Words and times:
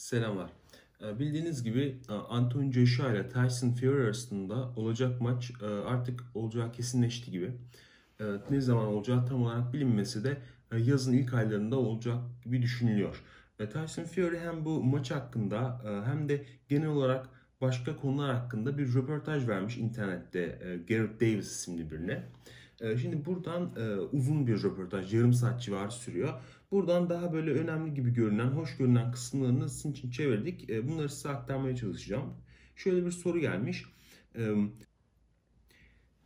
Selamlar. 0.00 0.50
Ee, 1.02 1.18
Bildiğiniz 1.18 1.62
gibi 1.62 1.98
e, 2.08 2.12
Anthony 2.12 2.72
Joshua 2.72 3.12
ile 3.12 3.28
Tyson 3.28 3.70
Fury 3.70 4.02
arasında 4.02 4.54
olacak 4.76 5.20
maç 5.20 5.52
e, 5.62 5.66
artık 5.66 6.24
olacağı 6.34 6.72
kesinleşti 6.72 7.30
gibi. 7.30 7.52
E, 8.20 8.24
Ne 8.50 8.60
zaman 8.60 8.86
olacağı 8.86 9.26
tam 9.26 9.42
olarak 9.42 9.72
bilinmesi 9.72 10.24
de 10.24 10.36
yazın 10.78 11.12
ilk 11.12 11.34
aylarında 11.34 11.76
olacak 11.76 12.18
gibi 12.44 12.62
düşünülüyor. 12.62 13.22
Tyson 13.58 14.04
Fury 14.04 14.38
hem 14.38 14.64
bu 14.64 14.82
maç 14.82 15.10
hakkında 15.10 15.80
hem 16.06 16.28
de 16.28 16.44
genel 16.68 16.88
olarak 16.88 17.28
başka 17.60 17.96
konular 17.96 18.34
hakkında 18.34 18.78
bir 18.78 18.94
röportaj 18.94 19.48
vermiş 19.48 19.76
internette 19.76 20.58
Garrett 20.88 21.20
Davis 21.20 21.52
isimli 21.52 21.90
birine. 21.90 22.22
E, 22.80 22.98
Şimdi 22.98 23.24
buradan 23.24 23.72
e, 23.76 23.96
uzun 23.96 24.46
bir 24.46 24.62
röportaj, 24.62 25.14
yarım 25.14 25.32
saat 25.32 25.62
civarı 25.62 25.90
sürüyor. 25.90 26.40
Buradan 26.70 27.10
daha 27.10 27.32
böyle 27.32 27.50
önemli 27.52 27.94
gibi 27.94 28.12
görünen, 28.14 28.46
hoş 28.46 28.76
görünen 28.76 29.12
kısımlarını 29.12 29.68
sizin 29.68 29.92
için 29.92 30.10
çevirdik. 30.10 30.70
E, 30.70 30.88
Bunları 30.88 31.08
size 31.08 31.28
aktarmaya 31.28 31.76
çalışacağım. 31.76 32.34
Şöyle 32.76 33.06
bir 33.06 33.10
soru 33.10 33.38
gelmiş. 33.38 33.84
E, 34.36 34.42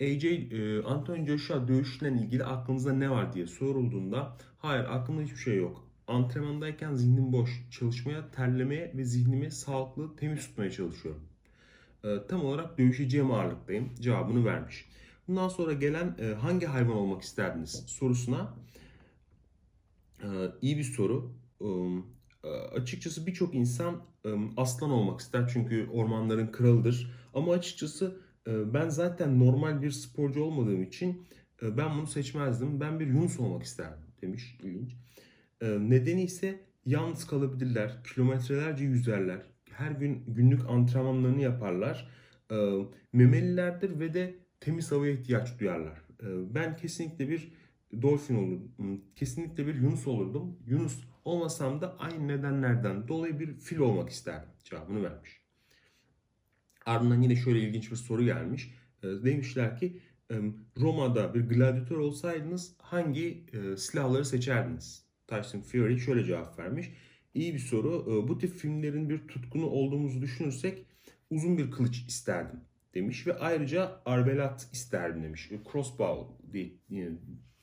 AJ, 0.01 0.25
e, 0.25 0.83
Anthony 0.83 1.27
Joshua 1.27 1.69
dövüşüyle 1.69 2.13
ilgili 2.23 2.45
aklınızda 2.45 2.93
ne 2.93 3.11
var 3.11 3.33
diye 3.33 3.47
sorulduğunda 3.47 4.37
hayır 4.59 4.85
aklımda 4.85 5.23
hiçbir 5.23 5.37
şey 5.37 5.57
yok. 5.57 5.89
Antrenmandayken 6.07 6.95
zihnim 6.95 7.33
boş. 7.33 7.51
Çalışmaya, 7.71 8.31
terlemeye 8.31 8.93
ve 8.97 9.05
zihnimi 9.05 9.51
sağlıklı, 9.51 10.17
temiz 10.17 10.47
tutmaya 10.49 10.71
çalışıyorum. 10.71 11.23
Tam 12.29 12.45
olarak 12.45 12.79
dövüşeceğim 12.79 13.31
ağırlıktayım 13.31 13.95
cevabını 14.01 14.45
vermiş. 14.45 14.89
Bundan 15.29 15.49
sonra 15.49 15.73
gelen 15.73 16.17
e, 16.19 16.35
hangi 16.35 16.67
hayvan 16.67 16.97
olmak 16.97 17.23
isterdiniz 17.23 17.85
sorusuna 17.87 18.55
ee, 20.25 20.27
iyi 20.63 20.79
bir 20.79 20.85
soru. 20.85 21.33
Ee, 21.61 22.49
Açıkçası 22.49 23.27
birçok 23.27 23.55
insan 23.55 24.03
e, 24.27 24.29
aslan 24.57 24.91
olmak 24.91 25.21
ister 25.21 25.51
çünkü 25.53 25.89
ormanların 25.93 26.47
kralıdır. 26.47 27.11
Ama 27.35 27.53
açıkçası 27.53 28.21
e, 28.47 28.75
ben 28.75 28.89
zaten 28.89 29.41
normal 29.41 29.83
bir 29.83 29.91
sporcu 29.91 30.43
olmadığım 30.43 30.83
için 30.83 31.27
e, 31.63 31.77
ben 31.77 31.97
bunu 31.99 32.07
seçmezdim. 32.07 32.81
Ben 32.81 33.01
bir 33.01 33.07
yunus 33.07 33.41
olmak 33.41 33.63
isterdim 33.63 34.05
demiş. 34.23 34.59
İlginç. 34.63 34.97
E, 35.61 35.67
Nedeni 35.69 36.23
ise 36.23 36.61
yalnız 36.87 37.27
kalabilirler, 37.27 38.05
kilometrelerce 38.05 38.85
yüzerler, 38.85 39.43
her 39.71 39.91
gün 39.91 40.25
günlük 40.27 40.71
antrenmanlarını 40.71 41.41
yaparlar. 41.41 42.09
E, 42.51 42.57
Memelilerdir 43.13 44.01
ve 44.01 44.15
de 44.15 44.35
temiz 44.61 44.93
havaya 44.93 45.13
ihtiyaç 45.13 45.61
duyarlar. 45.61 45.99
E, 46.23 46.55
Ben 46.55 46.77
kesinlikle 46.77 47.29
bir 47.29 47.53
dolfin 48.03 48.35
olurdum. 48.35 49.05
Kesinlikle 49.17 49.67
bir 49.67 49.75
yunus 49.75 50.07
olurdum. 50.07 50.59
Yunus 50.67 51.01
olmasam 51.25 51.81
da 51.81 51.99
aynı 51.99 52.29
nedenlerden 52.29 53.09
dolayı 53.09 53.39
bir 53.39 53.55
fil 53.55 53.79
olmak 53.79 54.11
isterdim. 54.11 54.49
Cevabını 54.65 55.03
vermiş. 55.03 55.41
Ardından 56.87 57.23
yine 57.23 57.37
şöyle 57.37 57.61
ilginç 57.61 57.91
bir 57.91 57.97
soru 57.97 58.25
gelmiş. 58.25 58.75
E, 59.03 59.07
Demişler 59.07 59.79
ki 59.79 60.01
Roma'da 60.77 61.35
bir 61.35 61.41
gladyatör 61.41 61.97
olsaydınız 61.97 62.75
hangi 62.79 63.47
e, 63.53 63.77
silahları 63.77 64.25
seçerdiniz? 64.25 65.05
Tyson 65.27 65.61
Fury 65.61 65.99
şöyle 65.99 66.25
cevap 66.25 66.59
vermiş. 66.59 66.91
İyi 67.35 67.55
bir 67.55 67.59
soru. 67.59 68.05
E, 68.25 68.29
Bu 68.29 68.39
tip 68.39 68.55
filmlerin 68.57 69.11
bir 69.11 69.29
tutkunu 69.29 69.67
olduğumuzu 69.67 70.23
düşünürsek 70.23 70.87
uzun 71.31 71.59
bir 71.59 71.71
kılıç 71.71 72.05
isterdim 72.09 72.61
demiş 72.95 73.27
ve 73.27 73.39
ayrıca 73.39 74.01
arbelat 74.07 74.69
isterdim 74.73 75.23
demiş. 75.23 75.53
E, 75.53 75.61
Crossbow 75.73 76.53
diye 76.53 77.13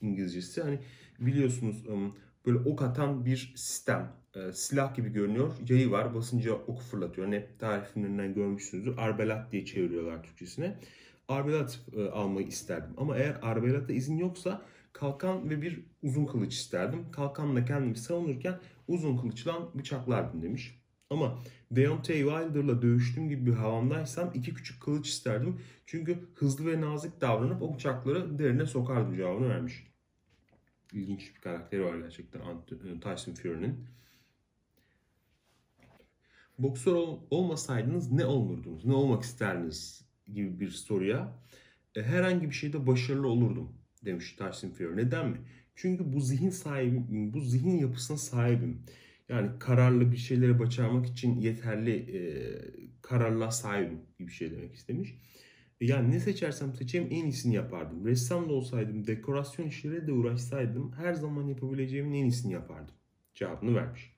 İngilizcesi. 0.02 0.62
Hani 0.62 0.80
biliyorsunuz 1.20 1.86
böyle 2.46 2.58
ok 2.58 2.82
atan 2.82 3.26
bir 3.26 3.54
sistem. 3.56 4.14
E, 4.36 4.52
Silah 4.52 4.96
gibi 4.96 5.10
görünüyor. 5.10 5.54
Yayı 5.70 5.92
var. 5.92 6.16
Basınca 6.16 6.54
oku 6.54 6.84
fırlatıyor. 6.84 7.28
Hani 7.28 7.36
hep 7.36 7.60
tarih 7.60 8.36
görmüşsünüzdür. 8.36 8.98
Arbelat 8.98 9.52
diye 9.52 9.66
çeviriyorlar 9.66 10.24
Türkçesine. 10.24 10.80
Arbelat 11.28 11.80
e, 11.98 12.04
almayı 12.04 12.48
isterdim. 12.48 12.94
Ama 12.98 13.18
eğer 13.18 13.38
arbelata 13.42 13.94
izin 13.94 14.18
yoksa 14.18 14.62
kalkan 14.94 15.50
ve 15.50 15.62
bir 15.62 15.86
uzun 16.04 16.26
kılıç 16.26 16.54
isterdim. 16.54 17.12
Kalkanla 17.12 17.66
kendimi 17.66 17.98
savunurken 17.98 18.60
uzun 18.88 19.18
kılıçla 19.18 19.70
bıçaklardım 19.76 20.42
demiş. 20.42 20.81
Ama 21.12 21.40
Deontay 21.72 22.16
Wilder'la 22.18 22.82
dövüştüğüm 22.82 23.30
gibi 23.30 23.46
bir 23.46 23.54
havamdaysam 23.54 24.32
iki 24.34 24.54
küçük 24.54 24.82
kılıç 24.82 25.10
isterdim. 25.10 25.60
Çünkü 25.86 26.20
hızlı 26.36 26.72
ve 26.72 26.82
nazik 26.82 27.22
davranıp 27.22 27.62
o 27.62 27.74
bıçakları 27.74 28.40
derine 28.40 28.66
sokardım 28.66 29.16
cevabını 29.16 29.50
vermiş. 29.50 29.88
İlginç 30.94 31.36
bir 31.36 31.42
karakteri 31.42 31.86
var 31.86 31.98
gerçekten 31.98 32.40
Ant- 32.42 33.02
Tyson 33.02 33.34
Fury'nin. 33.34 33.86
Boksör 36.60 36.94
ol- 36.94 37.20
olmasaydınız 37.30 38.12
ne 38.12 38.26
olurdunuz? 38.26 38.86
Ne 38.86 38.94
olmak 38.94 39.24
isterdiniz 39.24 40.06
gibi 40.34 40.60
bir 40.60 40.70
soruya 40.70 41.34
e, 41.96 42.04
herhangi 42.04 42.50
bir 42.50 42.56
şeyde 42.56 42.88
başarılı 42.88 43.28
olurdum 43.28 43.70
demiş 44.06 44.36
Tyson 44.36 44.70
Fury. 44.70 44.98
Neden 44.98 45.30
mi? 45.30 45.38
Çünkü 45.76 46.14
bu 46.14 46.20
zihin 46.22 46.50
sahibi, 46.50 47.34
bu 47.34 47.42
zihin 47.42 47.78
yapısına 47.78 48.18
sahibim. 48.18 48.84
Yani 49.32 49.50
kararlı 49.60 50.12
bir 50.12 50.18
şeyleri 50.18 50.60
başarmak 50.60 51.06
için 51.06 51.42
yeterli 51.42 51.92
e, 51.92 52.22
kararla 53.02 53.52
sahibim 53.52 54.02
gibi 54.20 54.28
bir 54.28 54.34
şey 54.34 54.52
demek 54.52 54.76
istemiş. 54.76 55.16
Yani 55.82 56.12
ne 56.12 56.20
seçersem 56.20 56.76
seçeyim 56.76 57.08
en 57.12 57.24
iyisini 57.24 57.56
yapardım. 57.56 58.06
Ressam 58.06 58.50
da 58.50 58.54
olsaydım, 58.54 59.08
dekorasyon 59.08 59.68
işleriyle 59.68 60.08
de 60.08 60.12
uğraşsaydım 60.12 60.92
her 60.92 61.14
zaman 61.14 61.44
yapabileceğimin 61.44 62.14
en 62.14 62.24
iyisini 62.24 62.54
yapardım. 62.54 62.96
Cevabını 63.36 63.76
vermiş. 63.76 64.16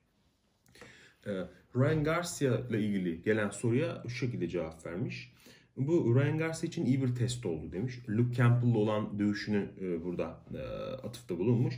Ee, 1.26 1.30
Ryan 1.76 2.04
Garcia 2.04 2.58
ile 2.58 2.80
ilgili 2.80 3.22
gelen 3.22 3.50
soruya 3.50 4.02
şu 4.08 4.14
şekilde 4.14 4.48
cevap 4.48 4.86
vermiş. 4.86 5.32
Bu 5.76 6.14
Ryan 6.16 6.38
Garcia 6.38 6.68
için 6.68 6.86
iyi 6.86 7.02
bir 7.02 7.14
test 7.14 7.46
oldu 7.46 7.72
demiş. 7.72 7.98
Luke 8.08 8.34
Campbell'la 8.34 8.78
olan 8.78 9.18
dövüşünü 9.18 9.70
e, 9.80 10.04
burada 10.04 10.44
e, 10.54 10.58
atıfta 11.06 11.38
bulunmuş. 11.38 11.74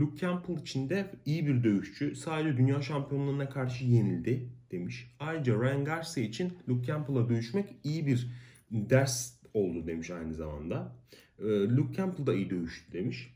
Luke 0.00 0.16
Campbell 0.20 0.56
için 0.56 0.90
de 0.90 1.10
iyi 1.26 1.46
bir 1.46 1.64
dövüşçü. 1.64 2.16
Sadece 2.16 2.56
dünya 2.56 2.82
şampiyonlarına 2.82 3.48
karşı 3.48 3.84
yenildi 3.84 4.48
demiş. 4.70 5.14
Ayrıca 5.18 5.54
Ryan 5.62 5.84
Garcia 5.84 6.24
için 6.24 6.52
Luke 6.68 6.86
Campbell'la 6.86 7.28
dövüşmek 7.28 7.76
iyi 7.84 8.06
bir 8.06 8.30
ders 8.70 9.32
oldu 9.54 9.86
demiş 9.86 10.10
aynı 10.10 10.34
zamanda. 10.34 10.96
E, 11.38 11.44
Luke 11.48 11.94
Campbell 11.96 12.26
da 12.26 12.34
iyi 12.34 12.50
dövüştü 12.50 12.92
demiş. 12.92 13.34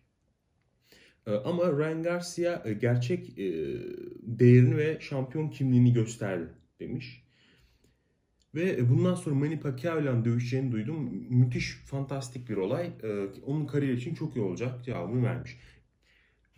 E, 1.26 1.30
Ama 1.30 1.72
Ryan 1.78 2.02
Garcia 2.02 2.62
e, 2.64 2.72
gerçek 2.72 3.38
e, 3.38 3.44
değerini 4.22 4.76
ve 4.76 4.98
şampiyon 5.00 5.48
kimliğini 5.48 5.92
gösterdi 5.92 6.48
demiş. 6.80 7.24
Ve 8.54 8.90
bundan 8.90 9.14
sonra 9.14 9.34
Manny 9.34 9.60
Pacquiao 9.60 10.00
ile 10.00 10.24
dövüşeceğini 10.24 10.72
duydum. 10.72 11.10
Müthiş, 11.30 11.72
fantastik 11.72 12.48
bir 12.48 12.56
olay. 12.56 12.86
E, 13.02 13.08
Onun 13.46 13.66
kariyeri 13.66 13.96
için 13.96 14.14
çok 14.14 14.36
iyi 14.36 14.40
olacak 14.40 14.84
cevabını 14.84 15.22
vermiş. 15.22 15.58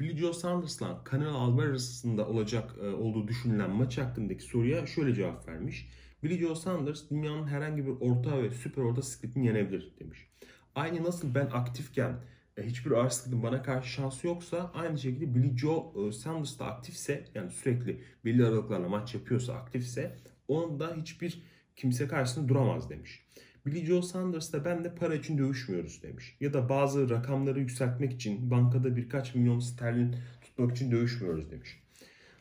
Billy 0.00 0.16
Joe 0.16 0.32
Saunders'la 0.32 1.04
Canelo 1.10 1.38
Alvarez 1.38 1.70
arasında 1.70 2.28
olacak 2.28 2.74
e, 2.82 2.86
olduğu 2.86 3.28
düşünülen 3.28 3.70
maç 3.70 3.98
hakkındaki 3.98 4.42
soruya 4.42 4.86
şöyle 4.86 5.14
cevap 5.14 5.48
vermiş. 5.48 5.88
Billy 6.22 6.38
Joe 6.38 6.54
Saunders 6.54 7.10
dünyanın 7.10 7.46
herhangi 7.46 7.86
bir 7.86 7.92
orta 8.00 8.42
ve 8.42 8.50
süper 8.50 8.82
orta 8.82 9.02
sikletini 9.02 9.46
yenebilir 9.46 9.92
demiş. 10.00 10.26
Aynı 10.74 11.04
nasıl 11.04 11.34
ben 11.34 11.46
aktifken 11.46 12.20
e, 12.56 12.62
hiçbir 12.66 12.90
ağır 12.90 13.10
sikletin 13.10 13.42
bana 13.42 13.62
karşı 13.62 13.88
şansı 13.88 14.26
yoksa 14.26 14.70
aynı 14.74 14.98
şekilde 14.98 15.34
Billy 15.34 15.58
Joe 15.58 16.08
e, 16.08 16.12
Saunders 16.12 16.58
da 16.58 16.66
aktifse 16.66 17.24
yani 17.34 17.50
sürekli 17.50 18.02
belli 18.24 18.46
aralıklarla 18.46 18.88
maç 18.88 19.14
yapıyorsa 19.14 19.54
aktifse 19.54 20.16
onun 20.48 20.80
da 20.80 20.96
hiçbir 20.96 21.42
kimse 21.76 22.08
karşısında 22.08 22.48
duramaz 22.48 22.90
demiş. 22.90 23.26
Billy 23.66 23.84
Joe 23.84 24.03
Saunders 24.03 24.53
da 24.53 24.65
ben 24.65 24.84
de 24.84 24.94
para 24.94 25.15
için 25.15 25.38
dövüşmüyoruz 25.38 26.03
demiş. 26.03 26.37
Ya 26.41 26.53
da 26.53 26.69
bazı 26.69 27.10
rakamları 27.10 27.60
yükseltmek 27.60 28.12
için 28.12 28.50
bankada 28.50 28.97
birkaç 28.97 29.34
milyon 29.34 29.59
sterlin 29.59 30.16
tutmak 30.41 30.77
için 30.77 30.91
dövüşmüyoruz 30.91 31.50
demiş. 31.50 31.82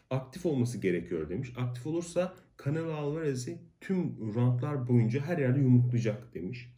Aktif 0.10 0.46
olması 0.46 0.78
gerekiyor 0.78 1.30
demiş. 1.30 1.54
Aktif 1.58 1.88
olursa 1.88 2.36
Canelo 2.66 2.94
Alvarez'i 2.94 3.60
tüm 3.82 4.34
roundlar 4.34 4.88
boyunca 4.88 5.22
her 5.22 5.38
yerde 5.38 5.60
yumruklayacak 5.60 6.34
demiş. 6.34 6.70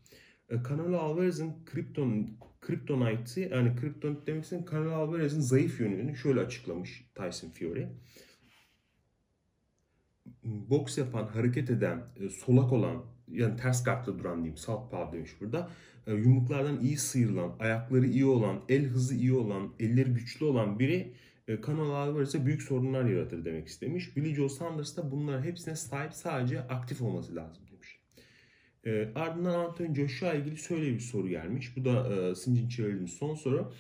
E, 0.50 0.56
Canelo 0.70 0.98
Alvarez'in 0.98 1.66
kripton 1.66 2.30
kriptonite'ı 2.62 3.50
yani 3.50 3.76
kriptonit 3.76 4.28
demek 4.28 4.46
için 4.46 4.66
Canelo 4.72 4.94
Alvarez'in 4.94 5.42
zayıf 5.42 5.80
yönünü 5.80 6.16
şöyle 6.16 6.40
açıklamış 6.40 7.10
Tyson 7.16 7.50
Fury. 7.50 7.86
Boks 10.44 10.98
yapan, 10.98 11.28
hareket 11.28 11.70
eden, 11.70 12.04
e, 12.20 12.30
solak 12.30 12.74
olan 12.74 13.17
yani 13.32 13.58
ters 13.58 13.84
gardla 13.84 14.20
duran 14.20 14.38
diyeyim 14.38 14.58
southpaw 14.58 15.18
demiş 15.18 15.32
burada. 15.42 15.70
E, 16.08 16.14
Yumruklardan 16.14 16.80
iyi 16.80 16.98
sıyrılan, 16.98 17.56
ayakları 17.60 18.06
iyi 18.06 18.26
olan, 18.26 18.60
el 18.70 18.86
hızı 18.86 19.16
iyi 19.16 19.34
olan, 19.34 19.74
elleri 19.80 20.10
güçlü 20.10 20.46
olan 20.46 20.80
biri 20.80 21.14
e, 21.48 21.62
Canelo 21.62 21.94
Alvarez'e 21.94 22.46
büyük 22.46 22.62
sorunlar 22.62 23.06
yaratır 23.06 23.46
demek 23.46 23.68
istemiş. 23.68 24.18
Billy 24.18 24.36
Joe 24.36 24.50
Saunders 24.50 24.98
da 24.98 25.12
bunların 25.12 25.44
hepsine 25.44 25.76
sahip 25.76 26.14
sadece 26.14 26.62
aktif 26.62 27.02
olması 27.02 27.36
lazım 27.36 27.64
demiş. 27.72 28.00
E, 28.86 29.20
ardından 29.20 29.60
Anthony 29.60 29.96
Joshua 29.96 30.34
ilgili 30.34 30.58
şöyle 30.58 30.94
bir 30.94 31.00
soru 31.00 31.28
gelmiş. 31.28 31.78
Bu 31.78 31.86
da 31.86 32.14
e, 32.14 32.36
Sincin 32.36 32.70
çevirdiğimiz 32.70 33.14
son 33.14 33.36
soru. 33.36 33.74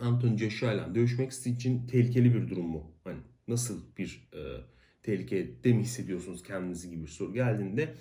Anthony 0.00 0.38
Joshua 0.38 0.72
ile 0.72 0.94
dövüşmek 0.94 1.32
için 1.32 1.86
tehlikeli 1.86 2.34
bir 2.34 2.48
durum 2.50 2.66
mu? 2.66 2.92
Hani 3.04 3.18
nasıl 3.48 3.80
bir 3.98 4.28
e, 4.32 4.40
tehlikede 5.02 5.72
mi 5.72 5.82
hissediyorsunuz 5.82 6.42
kendinizi 6.42 6.90
gibi 6.90 7.02
bir 7.02 7.08
soru 7.08 7.34
geldiğinde 7.34 7.94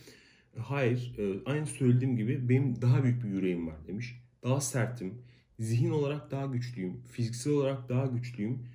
hayır 0.58 1.16
e, 1.18 1.44
aynı 1.46 1.66
söylediğim 1.66 2.18
gibi 2.18 2.50
benim 2.50 2.82
daha 2.82 3.04
büyük 3.04 3.24
bir 3.24 3.30
yüreğim 3.30 3.68
var 3.68 3.88
demiş. 3.88 4.22
Daha 4.44 4.62
sertim, 4.62 5.22
zihin 5.60 5.90
olarak 5.90 6.32
daha 6.32 6.46
güçlüyüm, 6.46 7.04
fiziksel 7.04 7.54
olarak 7.54 7.90
daha 7.90 8.06
güçlüyüm. 8.06 8.68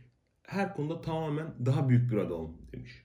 Her 0.43 0.75
konuda 0.75 1.01
tamamen 1.01 1.47
daha 1.67 1.89
büyük 1.89 2.11
bir 2.11 2.17
adamım 2.17 2.57
demiş. 2.73 3.05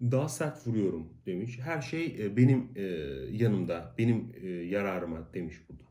Daha 0.00 0.28
sert 0.28 0.66
vuruyorum 0.66 1.08
demiş. 1.26 1.58
Her 1.58 1.82
şey 1.82 2.16
e, 2.18 2.36
benim 2.36 2.68
e, 2.76 2.82
yanımda, 3.30 3.94
benim 3.98 4.32
e, 4.42 4.48
yararıma 4.48 5.34
demiş 5.34 5.56
burada. 5.68 5.84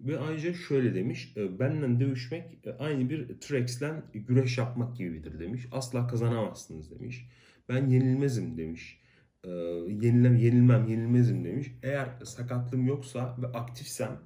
Ve 0.00 0.18
ayrıca 0.18 0.54
şöyle 0.54 0.94
demiş, 0.94 1.32
e, 1.36 1.58
benimle 1.58 2.00
dövüşmek 2.00 2.66
e, 2.66 2.72
aynı 2.72 3.10
bir 3.10 3.40
T-Rex'le 3.40 3.92
güreş 4.14 4.58
yapmak 4.58 4.96
gibidir 4.96 5.38
demiş. 5.38 5.66
Asla 5.72 6.06
kazanamazsınız 6.06 6.90
demiş. 6.90 7.28
Ben 7.68 7.86
yenilmezim 7.86 8.58
demiş. 8.58 9.00
E, 9.46 9.50
Yenilem, 10.06 10.36
yenilmem, 10.36 10.88
yenilmezim 10.88 11.44
demiş. 11.44 11.72
Eğer 11.82 12.08
sakatlığım 12.24 12.86
yoksa 12.86 13.36
ve 13.42 13.46
aktifsem 13.46 14.18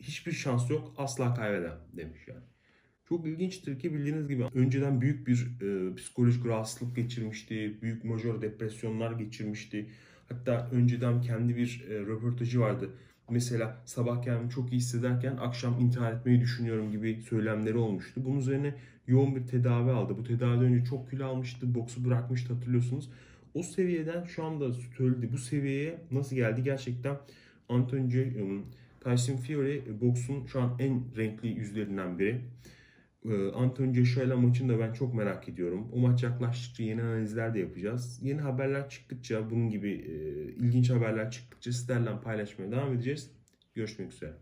hiçbir 0.00 0.32
şans 0.32 0.70
yok, 0.70 0.94
asla 0.98 1.34
kaybedem 1.34 1.78
demiş 1.96 2.28
yani. 2.28 2.44
Çok 3.08 3.26
ilginçtir 3.26 3.78
ki 3.78 3.94
bildiğiniz 3.94 4.28
gibi 4.28 4.44
önceden 4.54 5.00
büyük 5.00 5.26
bir 5.26 5.46
e, 5.62 5.94
psikolojik 5.94 6.46
rahatsızlık 6.46 6.96
geçirmişti, 6.96 7.78
büyük 7.82 8.04
majör 8.04 8.42
depresyonlar 8.42 9.12
geçirmişti. 9.12 9.90
Hatta 10.28 10.70
önceden 10.72 11.20
kendi 11.20 11.56
bir 11.56 11.84
e, 11.90 12.00
röportajı 12.00 12.60
vardı. 12.60 12.90
Mesela 13.30 13.82
sabah 13.84 14.22
kendimi 14.22 14.50
çok 14.50 14.72
iyi 14.72 14.76
hissederken 14.76 15.36
akşam 15.36 15.80
intihar 15.80 16.12
etmeyi 16.12 16.40
düşünüyorum 16.40 16.92
gibi 16.92 17.22
söylemleri 17.22 17.76
olmuştu. 17.76 18.24
Bunun 18.24 18.38
üzerine 18.38 18.74
yoğun 19.06 19.36
bir 19.36 19.46
tedavi 19.46 19.90
aldı. 19.90 20.18
Bu 20.18 20.24
tedaviden 20.24 20.64
önce 20.64 20.84
çok 20.84 21.10
kilo 21.10 21.26
almıştı, 21.26 21.74
boksu 21.74 22.04
bırakmıştı 22.04 22.54
hatırlıyorsunuz. 22.54 23.10
O 23.56 23.62
seviyeden 23.62 24.24
şu 24.24 24.44
anda 24.44 24.72
söyledi 24.72 25.32
bu 25.32 25.38
seviyeye 25.38 25.98
nasıl 26.10 26.36
geldi 26.36 26.62
gerçekten 26.62 27.16
Anthony 27.68 28.10
J- 28.10 28.32
Tyson 29.00 29.36
Fury 29.36 29.76
e, 29.76 30.00
boksun 30.00 30.46
şu 30.46 30.60
an 30.60 30.76
en 30.78 31.02
renkli 31.16 31.48
yüzlerinden 31.48 32.18
biri. 32.18 32.40
Ee, 33.24 33.50
Anthony 33.50 33.94
Joshua 33.94 34.36
maçını 34.36 34.72
da 34.72 34.78
ben 34.78 34.92
çok 34.92 35.14
merak 35.14 35.48
ediyorum. 35.48 35.88
O 35.92 35.98
maç 35.98 36.22
yaklaştıkça 36.22 36.82
yeni 36.82 37.02
analizler 37.02 37.54
de 37.54 37.58
yapacağız. 37.58 38.18
Yeni 38.22 38.40
haberler 38.40 38.88
çıktıkça 38.88 39.50
bunun 39.50 39.70
gibi 39.70 39.90
e, 39.90 40.14
ilginç 40.64 40.90
haberler 40.90 41.30
çıktıkça 41.30 41.72
sizlerle 41.72 42.20
paylaşmaya 42.24 42.70
devam 42.70 42.92
edeceğiz. 42.92 43.30
Görüşmek 43.74 44.12
üzere. 44.12 44.32